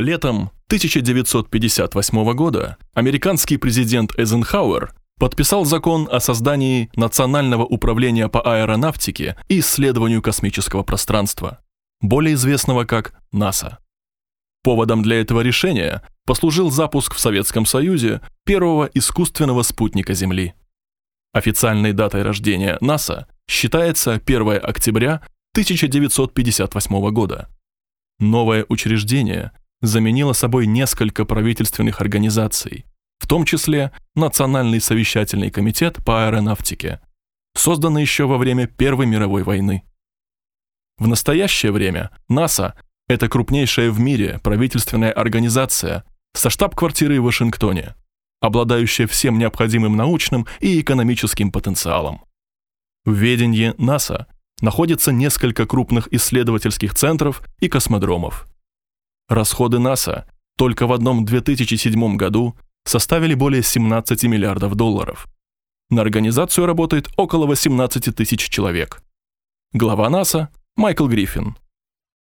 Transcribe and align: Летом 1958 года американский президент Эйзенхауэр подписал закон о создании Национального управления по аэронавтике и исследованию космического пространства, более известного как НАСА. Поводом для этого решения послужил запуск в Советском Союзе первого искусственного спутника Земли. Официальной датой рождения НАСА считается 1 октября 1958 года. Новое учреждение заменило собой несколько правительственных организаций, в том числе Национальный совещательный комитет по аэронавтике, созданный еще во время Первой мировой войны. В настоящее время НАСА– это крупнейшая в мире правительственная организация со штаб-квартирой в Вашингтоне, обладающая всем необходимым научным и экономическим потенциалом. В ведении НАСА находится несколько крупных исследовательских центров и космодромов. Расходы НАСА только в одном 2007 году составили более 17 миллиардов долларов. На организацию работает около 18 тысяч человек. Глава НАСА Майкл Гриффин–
Летом 0.00 0.50
1958 0.68 2.32
года 2.32 2.78
американский 2.94 3.58
президент 3.58 4.18
Эйзенхауэр 4.18 4.94
подписал 5.18 5.66
закон 5.66 6.08
о 6.10 6.20
создании 6.20 6.90
Национального 6.96 7.66
управления 7.66 8.30
по 8.30 8.40
аэронавтике 8.40 9.36
и 9.48 9.60
исследованию 9.60 10.22
космического 10.22 10.84
пространства, 10.84 11.58
более 12.00 12.32
известного 12.32 12.86
как 12.86 13.12
НАСА. 13.30 13.76
Поводом 14.62 15.02
для 15.02 15.20
этого 15.20 15.42
решения 15.42 16.02
послужил 16.24 16.70
запуск 16.70 17.14
в 17.14 17.20
Советском 17.20 17.66
Союзе 17.66 18.22
первого 18.46 18.88
искусственного 18.94 19.62
спутника 19.62 20.14
Земли. 20.14 20.54
Официальной 21.34 21.92
датой 21.92 22.22
рождения 22.22 22.78
НАСА 22.80 23.26
считается 23.46 24.14
1 24.14 24.60
октября 24.62 25.16
1958 25.52 27.10
года. 27.10 27.50
Новое 28.18 28.64
учреждение 28.70 29.52
заменило 29.82 30.32
собой 30.32 30.66
несколько 30.66 31.24
правительственных 31.24 32.00
организаций, 32.00 32.84
в 33.18 33.26
том 33.26 33.44
числе 33.44 33.92
Национальный 34.14 34.80
совещательный 34.80 35.50
комитет 35.50 36.04
по 36.04 36.26
аэронавтике, 36.26 37.00
созданный 37.54 38.02
еще 38.02 38.26
во 38.26 38.38
время 38.38 38.66
Первой 38.66 39.06
мировой 39.06 39.42
войны. 39.42 39.82
В 40.98 41.06
настоящее 41.06 41.72
время 41.72 42.10
НАСА– 42.28 42.74
это 43.08 43.28
крупнейшая 43.28 43.90
в 43.90 43.98
мире 43.98 44.38
правительственная 44.42 45.12
организация 45.12 46.04
со 46.34 46.50
штаб-квартирой 46.50 47.18
в 47.18 47.24
Вашингтоне, 47.24 47.94
обладающая 48.40 49.06
всем 49.06 49.38
необходимым 49.38 49.96
научным 49.96 50.46
и 50.60 50.80
экономическим 50.80 51.50
потенциалом. 51.50 52.22
В 53.04 53.14
ведении 53.14 53.74
НАСА 53.78 54.26
находится 54.60 55.10
несколько 55.10 55.66
крупных 55.66 56.12
исследовательских 56.12 56.94
центров 56.94 57.42
и 57.60 57.68
космодромов. 57.68 58.49
Расходы 59.30 59.78
НАСА 59.78 60.26
только 60.56 60.88
в 60.88 60.92
одном 60.92 61.24
2007 61.24 62.16
году 62.16 62.56
составили 62.84 63.34
более 63.34 63.62
17 63.62 64.24
миллиардов 64.24 64.74
долларов. 64.74 65.28
На 65.88 66.02
организацию 66.02 66.66
работает 66.66 67.08
около 67.16 67.46
18 67.46 68.14
тысяч 68.14 68.48
человек. 68.48 69.04
Глава 69.72 70.10
НАСА 70.10 70.48
Майкл 70.74 71.06
Гриффин– 71.06 71.56